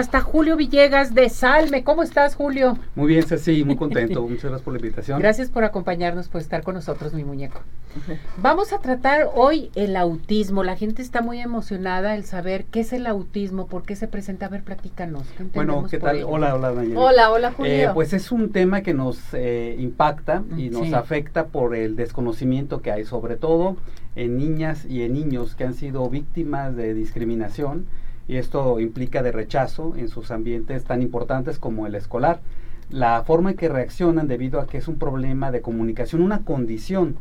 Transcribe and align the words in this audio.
hasta 0.00 0.22
Julio 0.22 0.56
Villegas 0.56 1.14
de 1.14 1.28
Salme. 1.28 1.84
¿Cómo 1.84 2.02
estás, 2.02 2.34
Julio? 2.34 2.78
Muy 2.94 3.08
bien, 3.08 3.22
Ceci, 3.22 3.64
muy 3.64 3.76
contento. 3.76 4.22
Muchas 4.22 4.44
gracias 4.44 4.62
por 4.62 4.72
la 4.72 4.78
invitación. 4.78 5.20
Gracias 5.20 5.50
por 5.50 5.62
acompañarnos, 5.62 6.28
por 6.28 6.40
estar 6.40 6.62
con 6.62 6.74
nosotros, 6.74 7.12
mi 7.12 7.22
muñeco. 7.22 7.60
Vamos 8.38 8.72
a 8.72 8.78
tratar 8.78 9.28
hoy 9.34 9.70
el 9.74 9.96
autismo. 9.96 10.64
La 10.64 10.74
gente 10.74 11.02
está 11.02 11.20
muy 11.20 11.40
emocionada 11.40 12.14
el 12.14 12.24
saber 12.24 12.64
qué 12.64 12.80
es 12.80 12.94
el 12.94 13.06
autismo, 13.06 13.66
por 13.66 13.82
qué 13.82 13.94
se 13.94 14.08
presenta. 14.08 14.46
A 14.46 14.48
ver, 14.48 14.62
platícanos. 14.62 15.24
bueno, 15.54 15.86
¿qué 15.90 15.98
tal? 15.98 16.24
Hola, 16.26 16.54
hola, 16.54 16.72
Daniela. 16.72 16.98
Hola, 17.00 17.30
hola, 17.30 17.52
Julio. 17.52 17.72
Eh, 17.72 17.90
pues 17.92 18.14
es 18.14 18.32
un 18.32 18.52
tema 18.52 18.80
que 18.80 18.94
nos 18.94 19.18
eh, 19.34 19.76
impacta 19.78 20.42
y 20.56 20.70
nos 20.70 20.94
afecta 20.94 21.48
por 21.48 21.76
el 21.76 21.94
desconocimiento 21.94 22.80
que 22.80 22.90
hay, 22.90 23.04
sobre 23.04 23.36
todo 23.36 23.76
en 24.16 24.38
niñas 24.38 24.86
y 24.86 25.02
en 25.02 25.12
niños 25.12 25.54
que 25.54 25.64
han 25.64 25.74
sido 25.74 26.08
víctimas 26.08 26.74
de 26.74 26.94
discriminación 26.94 27.84
y 28.30 28.36
esto 28.36 28.78
implica 28.78 29.24
de 29.24 29.32
rechazo 29.32 29.94
en 29.96 30.08
sus 30.08 30.30
ambientes 30.30 30.84
tan 30.84 31.02
importantes 31.02 31.58
como 31.58 31.88
el 31.88 31.96
escolar. 31.96 32.38
La 32.88 33.24
forma 33.24 33.50
en 33.50 33.56
que 33.56 33.68
reaccionan 33.68 34.28
debido 34.28 34.60
a 34.60 34.68
que 34.68 34.78
es 34.78 34.86
un 34.86 35.00
problema 35.00 35.50
de 35.50 35.62
comunicación, 35.62 36.22
una 36.22 36.44
condición. 36.44 37.16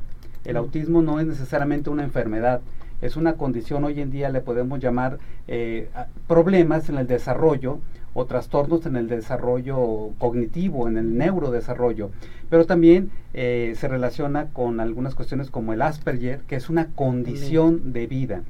El 0.46 0.56
autismo 0.56 1.02
no 1.02 1.20
es 1.20 1.26
necesariamente 1.26 1.90
una 1.90 2.04
enfermedad, 2.04 2.62
es 3.02 3.16
una 3.16 3.34
condición, 3.38 3.86
hoy 3.86 4.00
en 4.02 4.12
día 4.12 4.30
le 4.30 4.42
podemos 4.42 4.80
llamar 4.80 5.18
eh, 5.48 5.90
problemas 6.28 6.90
en 6.90 7.00
el 7.00 7.08
desarrollo 7.08 7.80
o 8.14 8.26
trastornos 8.26 8.86
en 8.86 8.96
el 8.96 9.08
desarrollo 9.08 10.12
cognitivo, 10.20 10.88
en 10.88 11.00
el 11.00 11.18
neurodesarrollo, 11.18 12.12
pero 12.52 12.68
también 12.68 13.10
eh, 13.34 13.74
se 13.76 13.88
relaciona 13.88 14.50
con 14.54 14.80
algunas 14.80 15.16
cuestiones 15.16 15.50
como 15.50 15.74
el 15.74 15.82
Asperger, 15.82 16.42
que 16.42 16.56
es 16.56 16.70
una 16.70 16.90
condición 16.90 17.94
de 17.94 18.06
vida, 18.06 18.44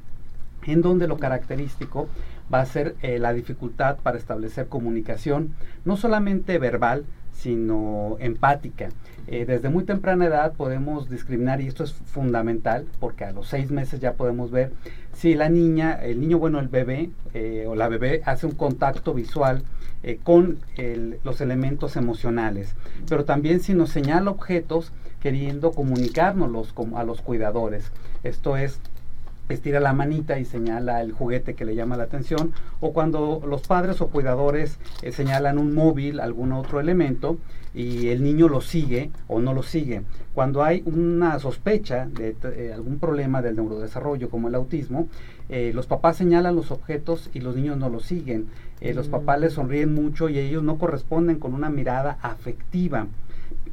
en 0.66 0.82
donde 0.82 1.08
lo 1.08 1.16
característico 1.16 2.06
va 2.52 2.60
a 2.60 2.66
ser 2.66 2.96
eh, 3.02 3.18
la 3.18 3.32
dificultad 3.32 3.96
para 3.98 4.18
establecer 4.18 4.66
comunicación, 4.66 5.54
no 5.84 5.96
solamente 5.96 6.58
verbal, 6.58 7.04
sino 7.32 8.16
empática. 8.18 8.88
Eh, 9.26 9.44
desde 9.46 9.68
muy 9.68 9.84
temprana 9.84 10.26
edad 10.26 10.52
podemos 10.54 11.08
discriminar 11.08 11.60
y 11.60 11.68
esto 11.68 11.84
es 11.84 11.92
fundamental 11.92 12.86
porque 12.98 13.24
a 13.24 13.32
los 13.32 13.46
seis 13.46 13.70
meses 13.70 14.00
ya 14.00 14.14
podemos 14.14 14.50
ver 14.50 14.72
si 15.12 15.34
la 15.34 15.48
niña, 15.48 15.92
el 15.92 16.20
niño, 16.20 16.38
bueno, 16.38 16.58
el 16.58 16.68
bebé 16.68 17.10
eh, 17.32 17.66
o 17.68 17.76
la 17.76 17.88
bebé 17.88 18.22
hace 18.24 18.46
un 18.46 18.52
contacto 18.52 19.14
visual 19.14 19.62
con 20.22 20.58
los 21.24 21.42
elementos 21.42 21.94
emocionales, 21.94 22.74
pero 23.06 23.26
también 23.26 23.60
si 23.60 23.74
nos 23.74 23.90
señala 23.90 24.30
objetos 24.30 24.92
queriendo 25.20 25.72
comunicárnoslos 25.72 26.72
a 26.96 27.04
los 27.04 27.20
cuidadores. 27.20 27.92
Esto 28.22 28.56
es 28.56 28.80
estira 29.54 29.80
la 29.80 29.92
manita 29.92 30.38
y 30.38 30.44
señala 30.44 31.00
el 31.02 31.12
juguete 31.12 31.54
que 31.54 31.64
le 31.64 31.74
llama 31.74 31.96
la 31.96 32.04
atención, 32.04 32.52
o 32.80 32.92
cuando 32.92 33.42
los 33.46 33.62
padres 33.62 34.00
o 34.00 34.08
cuidadores 34.08 34.78
eh, 35.02 35.12
señalan 35.12 35.58
un 35.58 35.74
móvil, 35.74 36.20
algún 36.20 36.52
otro 36.52 36.80
elemento, 36.80 37.38
y 37.72 38.08
el 38.08 38.22
niño 38.22 38.48
lo 38.48 38.60
sigue 38.60 39.10
o 39.28 39.40
no 39.40 39.54
lo 39.54 39.62
sigue. 39.62 40.02
Cuando 40.34 40.62
hay 40.62 40.82
una 40.86 41.38
sospecha 41.38 42.06
de 42.06 42.34
eh, 42.42 42.72
algún 42.74 42.98
problema 42.98 43.42
del 43.42 43.56
neurodesarrollo, 43.56 44.28
como 44.28 44.48
el 44.48 44.54
autismo, 44.54 45.08
eh, 45.48 45.72
los 45.74 45.86
papás 45.86 46.16
señalan 46.16 46.56
los 46.56 46.70
objetos 46.70 47.30
y 47.32 47.40
los 47.40 47.56
niños 47.56 47.76
no 47.76 47.88
los 47.88 48.04
siguen. 48.04 48.46
Los 48.80 49.08
mm. 49.08 49.10
papás 49.10 49.40
les 49.40 49.52
sonríen 49.52 49.94
mucho 49.94 50.28
y 50.28 50.38
ellos 50.38 50.62
no 50.62 50.78
corresponden 50.78 51.38
con 51.38 51.52
una 51.52 51.68
mirada 51.68 52.18
afectiva 52.22 53.06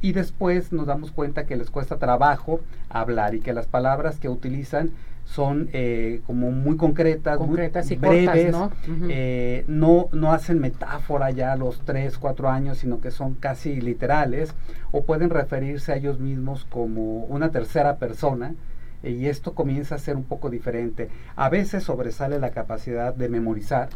y 0.00 0.12
después 0.12 0.72
nos 0.72 0.86
damos 0.86 1.10
cuenta 1.10 1.46
que 1.46 1.56
les 1.56 1.70
cuesta 1.70 1.98
trabajo 1.98 2.60
hablar 2.88 3.34
y 3.34 3.40
que 3.40 3.52
las 3.52 3.66
palabras 3.66 4.18
que 4.18 4.28
utilizan 4.28 4.90
son 5.24 5.68
eh, 5.72 6.22
como 6.26 6.50
muy 6.50 6.76
concretas, 6.76 7.36
concretas 7.36 7.86
muy 7.86 7.94
y 7.94 7.98
breves, 7.98 8.52
¿no? 8.52 8.72
Eh, 9.10 9.64
¿no? 9.68 10.08
¿no? 10.12 10.32
hacen 10.32 10.58
metáfora 10.58 11.30
ya 11.30 11.52
a 11.52 11.56
los 11.56 11.80
3, 11.82 12.16
4 12.16 12.48
años, 12.48 12.78
sino 12.78 13.00
que 13.00 13.10
son 13.10 13.34
casi 13.34 13.80
literales, 13.80 14.54
o 14.90 15.04
pueden 15.04 15.28
referirse 15.28 15.92
a 15.92 15.96
ellos 15.96 16.18
mismos 16.18 16.64
como 16.70 17.24
una 17.24 17.50
tercera 17.50 17.96
persona, 17.96 18.54
y 19.02 19.26
esto 19.26 19.54
comienza 19.54 19.94
a 19.94 19.98
ser 19.98 20.16
un 20.16 20.24
poco 20.24 20.48
diferente. 20.50 21.08
A 21.36 21.50
veces 21.50 21.84
sobresale 21.84 22.38
la 22.38 22.50
capacidad 22.50 23.14
de 23.14 23.28
memorizar, 23.28 23.90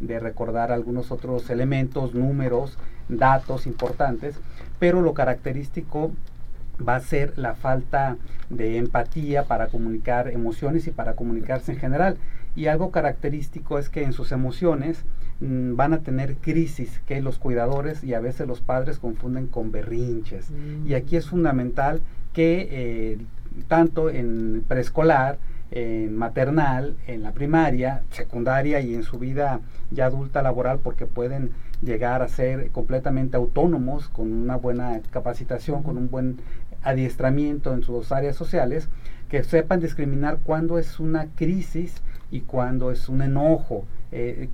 de 0.00 0.20
recordar 0.20 0.72
algunos 0.72 1.10
otros 1.10 1.50
elementos, 1.50 2.14
números, 2.14 2.78
datos 3.08 3.66
importantes, 3.66 4.36
pero 4.78 5.02
lo 5.02 5.14
característico 5.14 6.12
va 6.86 6.96
a 6.96 7.00
ser 7.00 7.36
la 7.36 7.54
falta 7.54 8.16
de 8.50 8.76
empatía 8.76 9.44
para 9.44 9.68
comunicar 9.68 10.28
emociones 10.28 10.86
y 10.86 10.90
para 10.90 11.14
comunicarse 11.14 11.72
en 11.72 11.78
general. 11.78 12.16
Y 12.54 12.66
algo 12.66 12.90
característico 12.90 13.78
es 13.78 13.88
que 13.88 14.02
en 14.02 14.12
sus 14.12 14.32
emociones 14.32 15.04
mm, 15.40 15.76
van 15.76 15.92
a 15.92 15.98
tener 15.98 16.36
crisis 16.36 17.00
que 17.06 17.20
los 17.20 17.38
cuidadores 17.38 18.04
y 18.04 18.14
a 18.14 18.20
veces 18.20 18.46
los 18.46 18.60
padres 18.60 18.98
confunden 18.98 19.46
con 19.46 19.72
berrinches. 19.72 20.48
Y 20.86 20.94
aquí 20.94 21.16
es 21.16 21.26
fundamental 21.26 22.00
que 22.32 22.68
eh, 22.70 23.18
tanto 23.66 24.10
en 24.10 24.64
preescolar, 24.66 25.38
en 25.70 26.16
maternal, 26.16 26.96
en 27.06 27.22
la 27.22 27.32
primaria, 27.32 28.02
secundaria 28.10 28.80
y 28.80 28.94
en 28.94 29.02
su 29.02 29.18
vida 29.18 29.60
ya 29.90 30.06
adulta 30.06 30.42
laboral, 30.42 30.78
porque 30.82 31.06
pueden 31.06 31.50
llegar 31.82 32.22
a 32.22 32.28
ser 32.28 32.70
completamente 32.70 33.36
autónomos 33.36 34.08
con 34.08 34.32
una 34.32 34.56
buena 34.56 35.00
capacitación, 35.10 35.82
con 35.82 35.96
un 35.96 36.10
buen 36.10 36.40
adiestramiento 36.82 37.72
en 37.74 37.82
sus 37.82 38.12
áreas 38.12 38.36
sociales, 38.36 38.88
que 39.28 39.44
sepan 39.44 39.80
discriminar 39.80 40.38
cuándo 40.42 40.78
es 40.78 41.00
una 41.00 41.26
crisis 41.36 42.02
y 42.30 42.40
cuándo 42.40 42.90
es 42.90 43.08
un 43.08 43.22
enojo. 43.22 43.84
Eh, 44.10 44.48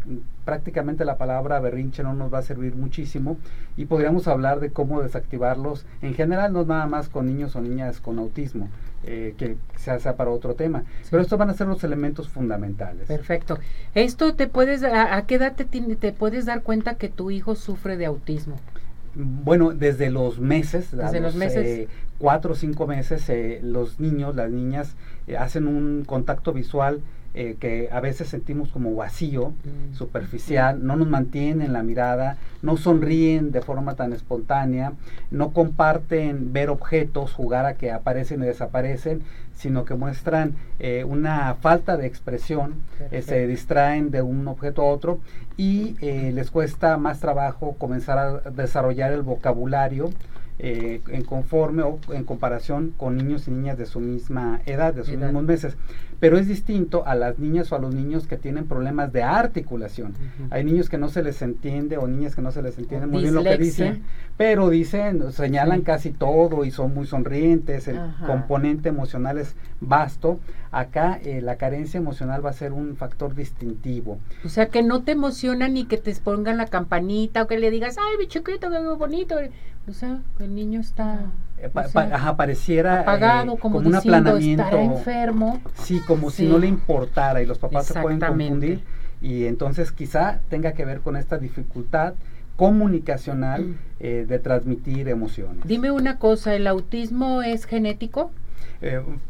prácticamente 0.44 1.04
la 1.04 1.16
palabra 1.16 1.60
berrinche 1.60 2.02
no 2.02 2.12
nos 2.12 2.32
va 2.32 2.38
a 2.38 2.42
servir 2.42 2.74
muchísimo 2.74 3.36
y 3.76 3.86
podríamos 3.86 4.26
hablar 4.26 4.60
de 4.60 4.70
cómo 4.70 5.00
desactivarlos 5.00 5.86
en 6.02 6.14
general, 6.14 6.52
no 6.52 6.64
nada 6.64 6.86
más 6.86 7.08
con 7.08 7.26
niños 7.26 7.54
o 7.54 7.60
niñas 7.60 8.00
con 8.00 8.18
autismo, 8.18 8.68
eh, 9.04 9.34
que 9.38 9.56
se 9.76 9.90
hace 9.90 10.12
para 10.12 10.30
otro 10.30 10.54
tema. 10.54 10.84
Pero 11.10 11.22
estos 11.22 11.38
van 11.38 11.50
a 11.50 11.54
ser 11.54 11.68
los 11.68 11.84
elementos 11.84 12.28
fundamentales. 12.28 13.06
Perfecto. 13.06 13.58
Esto 13.94 14.34
te 14.34 14.48
puedes, 14.48 14.82
¿a, 14.82 15.24
qué 15.26 15.36
edad 15.36 15.54
te, 15.54 15.64
te 15.64 16.12
puedes 16.12 16.46
dar 16.46 16.62
cuenta 16.62 16.96
que 16.96 17.08
tu 17.08 17.30
hijo 17.30 17.54
sufre 17.54 17.96
de 17.96 18.06
autismo? 18.06 18.56
Bueno, 19.14 19.72
desde 19.72 20.10
los 20.10 20.40
meses, 20.40 20.90
desde 20.90 21.20
los, 21.20 21.36
meses. 21.36 21.66
Eh, 21.66 21.88
cuatro 22.18 22.52
o 22.52 22.56
cinco 22.56 22.86
meses, 22.86 23.28
eh, 23.28 23.60
los 23.62 24.00
niños, 24.00 24.34
las 24.34 24.50
niñas 24.50 24.96
eh, 25.26 25.36
hacen 25.36 25.66
un 25.66 26.04
contacto 26.04 26.52
visual 26.52 27.00
eh, 27.34 27.56
que 27.58 27.88
a 27.90 28.00
veces 28.00 28.28
sentimos 28.28 28.70
como 28.70 28.94
vacío, 28.94 29.50
mm. 29.50 29.94
superficial, 29.94 30.86
no 30.86 30.96
nos 30.96 31.08
mantienen 31.08 31.72
la 31.72 31.82
mirada, 31.82 32.36
no 32.62 32.76
sonríen 32.76 33.50
de 33.50 33.60
forma 33.60 33.94
tan 33.96 34.12
espontánea, 34.12 34.92
no 35.30 35.52
comparten 35.52 36.52
ver 36.52 36.70
objetos, 36.70 37.32
jugar 37.32 37.66
a 37.66 37.74
que 37.74 37.90
aparecen 37.90 38.42
y 38.42 38.46
desaparecen, 38.46 39.22
sino 39.54 39.84
que 39.84 39.94
muestran 39.94 40.54
una 41.06 41.54
falta 41.54 41.96
de 41.96 42.06
expresión, 42.06 42.74
se 43.22 43.46
distraen 43.46 44.10
de 44.10 44.20
un 44.20 44.48
objeto 44.48 44.82
a 44.82 44.86
otro 44.86 45.20
y 45.56 45.94
les 46.00 46.50
cuesta 46.50 46.96
más 46.96 47.20
trabajo 47.20 47.76
comenzar 47.78 48.18
a 48.18 48.50
desarrollar 48.50 49.12
el 49.12 49.22
vocabulario, 49.22 50.10
eh, 50.60 51.00
en 51.08 51.24
conforme 51.24 51.82
o 51.82 51.98
en 52.12 52.22
comparación 52.22 52.94
con 52.96 53.16
niños 53.16 53.48
y 53.48 53.50
niñas 53.50 53.76
de 53.76 53.86
su 53.86 53.98
misma 53.98 54.60
edad, 54.66 54.94
de 54.94 55.02
sus 55.02 55.16
mismos 55.16 55.42
meses. 55.42 55.76
Pero 56.20 56.38
es 56.38 56.46
distinto 56.46 57.06
a 57.06 57.16
las 57.16 57.40
niñas 57.40 57.72
o 57.72 57.76
a 57.76 57.80
los 57.80 57.92
niños 57.92 58.28
que 58.28 58.36
tienen 58.36 58.66
problemas 58.66 59.12
de 59.12 59.24
articulación. 59.24 60.14
Hay 60.50 60.62
niños 60.64 60.88
que 60.88 60.96
no 60.96 61.08
se 61.08 61.24
les 61.24 61.42
entiende 61.42 61.98
o 61.98 62.06
niñas 62.06 62.36
que 62.36 62.40
no 62.40 62.52
se 62.52 62.62
les 62.62 62.78
entiende 62.78 63.08
muy 63.08 63.22
bien 63.22 63.34
lo 63.34 63.42
que 63.42 63.58
dicen, 63.58 64.04
pero 64.36 64.70
dicen, 64.70 65.32
señalan 65.32 65.82
casi 65.82 66.12
todo 66.12 66.64
y 66.64 66.70
son 66.70 66.94
muy 66.94 67.06
sonrientes, 67.06 67.88
el 67.88 67.98
componente 68.24 68.88
emocional 68.88 69.38
es 69.38 69.56
vasto. 69.80 70.38
Acá 70.70 71.20
eh, 71.22 71.40
la 71.40 71.56
carencia 71.56 71.98
emocional 71.98 72.44
va 72.44 72.50
a 72.50 72.54
ser 72.54 72.72
un 72.72 72.96
factor 72.96 73.34
distintivo. 73.34 74.18
O 74.44 74.48
sea, 74.48 74.68
que 74.68 74.82
no 74.82 75.02
te 75.02 75.12
emociona 75.12 75.68
ni 75.68 75.84
que 75.84 75.98
te 75.98 76.14
pongan 76.16 76.56
la 76.56 76.66
campanita 76.66 77.42
o 77.42 77.46
que 77.46 77.58
le 77.58 77.70
digas, 77.70 77.96
ay, 77.98 78.18
mi 78.18 78.26
chiquito, 78.28 78.70
qué 78.70 78.78
bonito. 78.96 79.36
O 79.86 79.92
sea, 79.92 80.22
el 80.44 80.54
niño 80.54 80.80
está 80.80 81.30
eh, 81.58 81.70
ajá, 81.74 82.36
pareciera 82.36 83.00
apagado, 83.00 83.54
eh, 83.54 83.58
como, 83.58 83.78
un 83.78 83.94
aplanamiento. 83.94 84.76
enfermo. 84.76 85.60
Sí, 85.74 86.00
como 86.06 86.30
si 86.30 86.46
no 86.46 86.58
le 86.58 86.66
importara 86.66 87.42
y 87.42 87.46
los 87.46 87.58
papás 87.58 87.86
se 87.86 88.00
pueden 88.00 88.20
confundir 88.20 88.82
y 89.20 89.46
entonces 89.46 89.92
quizá 89.92 90.40
tenga 90.50 90.72
que 90.72 90.84
ver 90.84 91.00
con 91.00 91.16
esta 91.16 91.38
dificultad 91.38 92.14
comunicacional 92.56 93.62
mm. 93.62 93.78
eh, 94.00 94.26
de 94.28 94.38
transmitir 94.38 95.08
emociones. 95.08 95.64
Dime 95.66 95.90
una 95.90 96.18
cosa, 96.18 96.54
¿el 96.54 96.66
autismo 96.66 97.42
es 97.42 97.64
genético? 97.64 98.30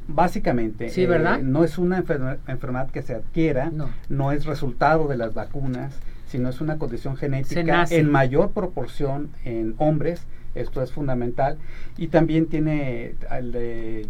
básicamente, 0.08 0.88
sí, 0.88 1.06
¿verdad? 1.06 1.38
no 1.38 1.62
es 1.62 1.78
una 1.78 1.98
enfermedad 1.98 2.90
que 2.90 3.02
se 3.02 3.14
adquiera, 3.14 3.70
no. 3.70 3.88
no 4.08 4.32
es 4.32 4.46
resultado 4.46 5.06
de 5.06 5.16
las 5.16 5.32
vacunas, 5.32 5.94
sino 6.26 6.48
es 6.48 6.60
una 6.60 6.76
condición 6.76 7.16
genética 7.16 7.84
en 7.88 8.10
mayor 8.10 8.50
proporción 8.50 9.30
en 9.44 9.76
hombres 9.78 10.26
esto 10.54 10.82
es 10.82 10.92
fundamental. 10.92 11.58
Y 11.96 12.08
también 12.08 12.46
tiene, 12.46 13.14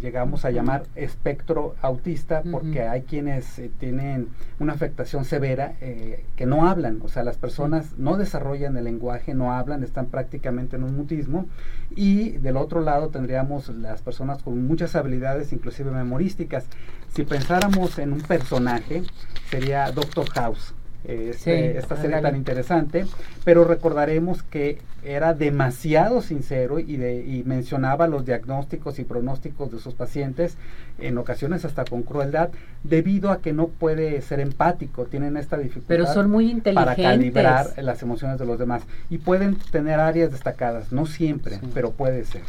llegamos 0.01 0.45
a 0.45 0.51
llamar 0.51 0.83
espectro 0.95 1.75
autista, 1.81 2.43
porque 2.49 2.83
hay 2.83 3.01
quienes 3.03 3.59
eh, 3.59 3.71
tienen 3.79 4.29
una 4.59 4.73
afectación 4.73 5.25
severa 5.25 5.75
eh, 5.81 6.25
que 6.35 6.45
no 6.45 6.67
hablan, 6.67 6.99
o 7.03 7.07
sea, 7.07 7.23
las 7.23 7.37
personas 7.37 7.97
no 7.97 8.17
desarrollan 8.17 8.77
el 8.77 8.85
lenguaje, 8.85 9.33
no 9.33 9.51
hablan, 9.53 9.83
están 9.83 10.07
prácticamente 10.07 10.75
en 10.75 10.83
un 10.83 10.95
mutismo. 10.95 11.47
Y 11.95 12.31
del 12.37 12.57
otro 12.57 12.81
lado 12.81 13.09
tendríamos 13.09 13.69
las 13.69 14.01
personas 14.01 14.41
con 14.43 14.65
muchas 14.67 14.95
habilidades, 14.95 15.53
inclusive 15.53 15.91
memorísticas. 15.91 16.65
Si 17.09 17.23
pensáramos 17.23 17.97
en 17.99 18.13
un 18.13 18.21
personaje, 18.21 19.03
sería 19.49 19.91
Doctor 19.91 20.29
House 20.31 20.73
este, 21.07 21.77
esta 21.77 21.95
serie 21.97 22.21
tan 22.21 22.35
interesante, 22.35 23.05
pero 23.43 23.63
recordaremos 23.63 24.43
que 24.43 24.79
era 25.03 25.33
demasiado 25.33 26.21
sincero 26.21 26.79
y, 26.79 26.97
de, 26.97 27.23
y 27.23 27.43
mencionaba 27.43 28.07
los 28.07 28.25
diagnósticos 28.25 28.97
y 28.97 29.03
pronósticos 29.03 29.71
de 29.71 29.79
sus 29.79 29.93
pacientes, 29.93 30.57
en 30.97 31.17
ocasiones 31.17 31.63
hasta 31.63 31.85
con 31.85 32.01
crueldad, 32.03 32.49
debido 32.83 33.29
a 33.29 33.39
que 33.41 33.53
no 33.53 33.67
puede 33.67 34.21
ser 34.21 34.39
empático, 34.39 35.05
tienen 35.05 35.37
esta 35.37 35.57
dificultad 35.57 35.87
pero 35.87 36.07
son 36.07 36.31
muy 36.31 36.45
para 36.73 36.95
calibrar 36.95 37.73
las 37.77 38.01
emociones 38.01 38.39
de 38.39 38.45
los 38.45 38.57
demás. 38.57 38.83
Y 39.09 39.19
pueden 39.19 39.55
tener 39.71 39.99
áreas 39.99 40.31
destacadas, 40.31 40.91
no 40.91 41.05
siempre, 41.05 41.59
pero 41.73 41.91
puede 41.91 42.25
ser. 42.25 42.41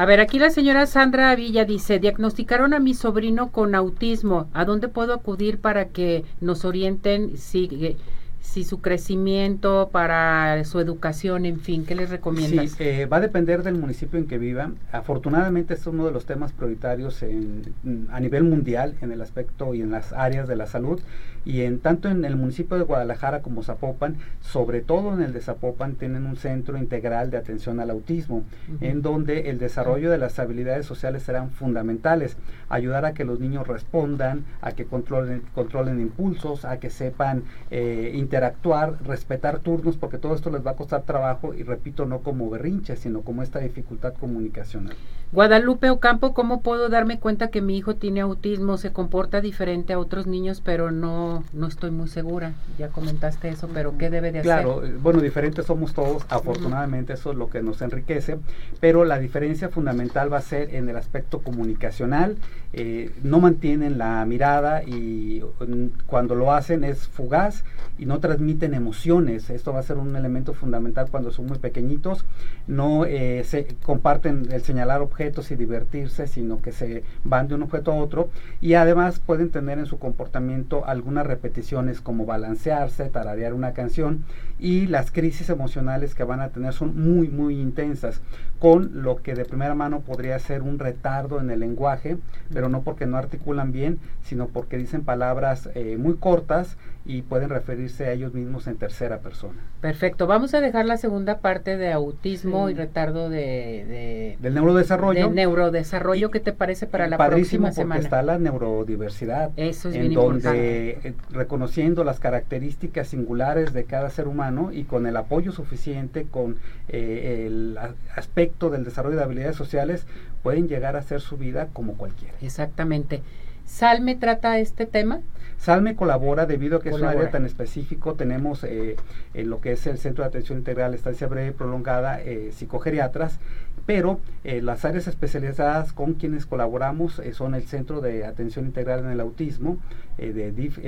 A 0.00 0.06
ver, 0.06 0.18
aquí 0.20 0.38
la 0.38 0.48
señora 0.48 0.86
Sandra 0.86 1.36
Villa 1.36 1.66
dice, 1.66 1.98
diagnosticaron 1.98 2.72
a 2.72 2.78
mi 2.78 2.94
sobrino 2.94 3.52
con 3.52 3.74
autismo. 3.74 4.48
¿A 4.54 4.64
dónde 4.64 4.88
puedo 4.88 5.12
acudir 5.12 5.58
para 5.60 5.88
que 5.88 6.24
nos 6.40 6.64
orienten 6.64 7.36
si, 7.36 7.98
si 8.40 8.64
su 8.64 8.80
crecimiento, 8.80 9.90
para 9.92 10.64
su 10.64 10.80
educación, 10.80 11.44
en 11.44 11.60
fin? 11.60 11.84
¿Qué 11.84 11.94
les 11.94 12.08
recomiendas? 12.08 12.70
Sí, 12.70 12.82
eh, 12.82 13.04
va 13.04 13.18
a 13.18 13.20
depender 13.20 13.62
del 13.62 13.74
municipio 13.74 14.18
en 14.18 14.26
que 14.26 14.38
viva. 14.38 14.72
Afortunadamente 14.90 15.74
es 15.74 15.86
uno 15.86 16.06
de 16.06 16.12
los 16.12 16.24
temas 16.24 16.52
prioritarios 16.52 17.22
en, 17.22 17.74
a 18.10 18.20
nivel 18.20 18.44
mundial 18.44 18.94
en 19.02 19.12
el 19.12 19.20
aspecto 19.20 19.74
y 19.74 19.82
en 19.82 19.90
las 19.90 20.14
áreas 20.14 20.48
de 20.48 20.56
la 20.56 20.66
salud 20.66 20.98
y 21.44 21.62
en 21.62 21.78
tanto 21.80 22.08
en 22.08 22.24
el 22.24 22.36
municipio 22.36 22.76
de 22.76 22.84
Guadalajara 22.84 23.42
como 23.42 23.62
Zapopan, 23.62 24.16
sobre 24.40 24.80
todo 24.80 25.14
en 25.14 25.22
el 25.22 25.32
de 25.32 25.40
Zapopan, 25.40 25.94
tienen 25.94 26.26
un 26.26 26.36
centro 26.36 26.78
integral 26.78 27.30
de 27.30 27.36
atención 27.36 27.80
al 27.80 27.90
autismo, 27.90 28.44
en 28.80 29.02
donde 29.02 29.50
el 29.50 29.58
desarrollo 29.58 30.10
de 30.10 30.18
las 30.18 30.38
habilidades 30.38 30.86
sociales 30.86 31.22
serán 31.22 31.50
fundamentales, 31.50 32.36
ayudar 32.68 33.04
a 33.04 33.14
que 33.14 33.24
los 33.24 33.40
niños 33.40 33.66
respondan, 33.66 34.44
a 34.60 34.72
que 34.72 34.84
controlen, 34.84 35.42
controlen 35.54 36.00
impulsos, 36.00 36.64
a 36.64 36.78
que 36.78 36.90
sepan 36.90 37.44
eh, 37.70 38.12
interactuar, 38.14 39.02
respetar 39.04 39.60
turnos, 39.60 39.96
porque 39.96 40.18
todo 40.18 40.34
esto 40.34 40.50
les 40.50 40.64
va 40.66 40.72
a 40.72 40.76
costar 40.76 41.02
trabajo 41.02 41.54
y 41.54 41.62
repito, 41.62 42.06
no 42.06 42.20
como 42.20 42.50
berrinche, 42.50 42.96
sino 42.96 43.22
como 43.22 43.42
esta 43.42 43.58
dificultad 43.58 44.14
comunicacional. 44.14 44.94
Guadalupe 45.32 45.90
Ocampo, 45.90 46.34
¿cómo 46.34 46.60
puedo 46.60 46.88
darme 46.88 47.20
cuenta 47.20 47.50
que 47.50 47.60
mi 47.60 47.76
hijo 47.76 47.94
tiene 47.94 48.20
autismo? 48.20 48.78
Se 48.78 48.92
comporta 48.92 49.40
diferente 49.40 49.92
a 49.92 49.98
otros 50.00 50.26
niños, 50.26 50.60
pero 50.60 50.90
no, 50.90 51.29
no 51.52 51.66
estoy 51.66 51.90
muy 51.90 52.08
segura. 52.08 52.52
Ya 52.78 52.88
comentaste 52.88 53.48
eso, 53.48 53.68
pero 53.72 53.96
¿qué 53.98 54.10
debe 54.10 54.32
de 54.32 54.40
hacer? 54.40 54.52
Claro, 54.52 54.84
eh, 54.84 54.96
bueno, 55.00 55.20
diferentes 55.20 55.66
somos 55.66 55.94
todos, 55.94 56.24
afortunadamente 56.28 57.12
eso 57.12 57.32
es 57.32 57.36
lo 57.36 57.48
que 57.48 57.62
nos 57.62 57.82
enriquece, 57.82 58.38
pero 58.80 59.04
la 59.04 59.18
diferencia 59.18 59.68
fundamental 59.68 60.32
va 60.32 60.38
a 60.38 60.42
ser 60.42 60.74
en 60.74 60.88
el 60.88 60.96
aspecto 60.96 61.40
comunicacional. 61.40 62.36
Eh, 62.72 63.10
no 63.24 63.40
mantienen 63.40 63.98
la 63.98 64.24
mirada 64.24 64.84
y 64.84 65.42
mm, 65.60 66.06
cuando 66.06 66.36
lo 66.36 66.52
hacen 66.52 66.84
es 66.84 67.08
fugaz 67.08 67.64
y 67.98 68.06
no 68.06 68.20
transmiten 68.20 68.74
emociones. 68.74 69.50
Esto 69.50 69.72
va 69.72 69.80
a 69.80 69.82
ser 69.82 69.98
un 69.98 70.14
elemento 70.14 70.54
fundamental 70.54 71.08
cuando 71.10 71.32
son 71.32 71.46
muy 71.46 71.58
pequeñitos. 71.58 72.24
No 72.66 73.04
eh, 73.04 73.42
se 73.44 73.66
comparten 73.82 74.48
el 74.52 74.62
señalar 74.62 75.02
objetos 75.02 75.50
y 75.50 75.56
divertirse, 75.56 76.26
sino 76.26 76.62
que 76.62 76.72
se 76.72 77.02
van 77.24 77.48
de 77.48 77.56
un 77.56 77.64
objeto 77.64 77.92
a 77.92 77.96
otro 77.96 78.30
y 78.60 78.74
además 78.74 79.18
pueden 79.18 79.50
tener 79.50 79.78
en 79.78 79.86
su 79.86 79.98
comportamiento 79.98 80.86
repeticiones 81.26 82.00
como 82.00 82.26
balancearse, 82.26 83.08
tararear 83.08 83.54
una 83.54 83.72
canción 83.72 84.24
y 84.58 84.86
las 84.86 85.10
crisis 85.10 85.48
emocionales 85.50 86.14
que 86.14 86.24
van 86.24 86.40
a 86.40 86.48
tener 86.48 86.72
son 86.72 86.98
muy 86.98 87.28
muy 87.28 87.60
intensas 87.60 88.20
con 88.58 89.02
lo 89.02 89.16
que 89.16 89.34
de 89.34 89.44
primera 89.44 89.74
mano 89.74 90.00
podría 90.00 90.38
ser 90.38 90.62
un 90.62 90.78
retardo 90.78 91.40
en 91.40 91.50
el 91.50 91.60
lenguaje, 91.60 92.18
pero 92.52 92.68
no 92.68 92.82
porque 92.82 93.06
no 93.06 93.16
articulan 93.16 93.72
bien, 93.72 93.98
sino 94.22 94.48
porque 94.48 94.76
dicen 94.76 95.02
palabras 95.02 95.70
eh, 95.74 95.96
muy 95.98 96.16
cortas 96.16 96.76
y 97.04 97.22
pueden 97.22 97.48
referirse 97.48 98.06
a 98.06 98.12
ellos 98.12 98.34
mismos 98.34 98.66
en 98.66 98.76
tercera 98.76 99.20
persona. 99.20 99.58
Perfecto, 99.80 100.26
vamos 100.26 100.52
a 100.52 100.60
dejar 100.60 100.84
la 100.84 100.98
segunda 100.98 101.38
parte 101.38 101.76
de 101.76 101.92
autismo 101.92 102.68
y 102.68 102.74
retardo 102.74 103.30
de, 103.30 104.36
del 104.38 104.54
neurodesarrollo. 104.54 105.26
Del 105.26 105.34
neurodesarrollo, 105.34 106.30
¿qué 106.30 106.40
te 106.40 106.52
parece 106.52 106.86
para 106.86 107.08
la 107.08 107.16
próxima 107.16 107.72
semana? 107.72 107.96
Porque 107.96 108.04
está 108.04 108.22
la 108.22 108.38
neurodiversidad, 108.38 109.50
Eso 109.56 109.88
es 109.88 109.94
en 109.94 110.12
donde 110.12 110.90
eh, 111.02 111.14
reconociendo 111.30 112.04
las 112.04 112.20
características 112.20 113.08
singulares 113.08 113.72
de 113.72 113.84
cada 113.84 114.10
ser 114.10 114.28
humano 114.28 114.70
y 114.72 114.84
con 114.84 115.06
el 115.06 115.16
apoyo 115.16 115.52
suficiente, 115.52 116.26
con 116.30 116.56
eh, 116.88 117.46
el 117.46 117.78
aspecto 118.14 118.68
del 118.68 118.84
desarrollo 118.84 119.16
de 119.16 119.22
habilidades 119.22 119.56
sociales, 119.56 120.06
pueden 120.42 120.68
llegar 120.68 120.96
a 120.96 121.00
hacer 121.00 121.20
su 121.20 121.38
vida 121.38 121.68
como 121.72 121.94
cualquiera. 121.94 122.34
Exactamente. 122.42 123.22
¿Salme 123.64 124.16
trata 124.16 124.58
este 124.58 124.84
tema? 124.84 125.20
Salme 125.60 125.94
colabora 125.94 126.46
debido 126.46 126.78
a 126.78 126.80
que 126.80 126.88
es 126.88 126.94
un 126.94 127.04
área 127.04 127.30
tan 127.30 127.44
específico. 127.44 128.14
Tenemos 128.14 128.64
eh, 128.64 128.96
en 129.34 129.50
lo 129.50 129.60
que 129.60 129.72
es 129.72 129.86
el 129.86 129.98
Centro 129.98 130.24
de 130.24 130.28
Atención 130.28 130.56
Integral, 130.56 130.94
Estancia 130.94 131.26
Breve 131.26 131.48
y 131.48 131.50
Prolongada, 131.50 132.18
eh, 132.22 132.50
psicogeriatras, 132.50 133.38
pero 133.84 134.20
eh, 134.42 134.62
las 134.62 134.86
áreas 134.86 135.06
especializadas 135.06 135.92
con 135.92 136.14
quienes 136.14 136.46
colaboramos 136.46 137.20
son 137.32 137.54
el 137.54 137.64
Centro 137.64 138.00
de 138.00 138.24
Atención 138.24 138.64
Integral 138.64 139.00
en 139.00 139.10
el 139.10 139.20
Autismo 139.20 139.76
de 140.16 140.52
DIF 140.52 140.78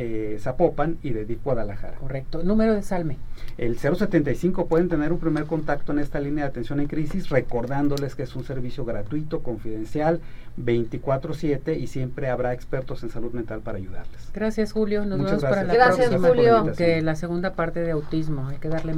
Zapopan 0.43 0.99
y 1.03 1.11
de 1.11 1.25
DIF 1.25 1.43
Guadalajara. 1.43 1.97
Correcto. 1.97 2.43
Número 2.43 2.75
de 2.75 2.83
Salme. 2.83 3.17
El 3.57 3.79
075 3.79 4.67
pueden 4.67 4.91
tener 4.91 5.11
un 5.11 5.19
primer 5.19 5.45
contacto 5.45 5.93
en 5.93 6.01
esta 6.01 6.21
línea 6.21 6.45
de 6.45 6.51
atención 6.51 6.81
en 6.81 6.87
crisis, 6.87 7.31
recordándoles 7.31 8.15
que 8.15 8.25
es 8.25 8.37
un 8.37 8.45
servicio 8.45 8.85
gratuito, 8.85 9.43
confidencial, 9.43 10.21
24/7 10.59 11.79
y 11.79 11.87
siempre 11.87 12.29
habrá 12.29 12.53
expertos 12.53 13.03
en 13.05 13.09
salud 13.09 13.33
mental 13.33 13.61
para 13.61 13.79
ayudarles. 13.79 14.31
Gracias 14.35 14.62
Julio, 14.71 15.05
nos 15.05 15.19
vemos 15.19 15.43
para 15.43 15.65
la 15.65 15.75
gracias, 15.75 16.09
próxima 16.11 16.29
Julio. 16.29 16.73
que 16.77 17.03
la 17.03 17.17
segunda 17.17 17.55
parte 17.55 17.81
de 17.81 17.91
autismo, 17.91 18.47
hay 18.49 18.59
que 18.59 18.69
darle 18.69 18.77
más 18.79 18.91